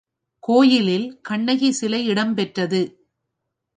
கோயிலில் 0.43 1.19
கண்ணகி 1.21 1.71
சிலை 1.71 2.01
இடம் 2.05 2.33
பெற்றது. 2.35 2.81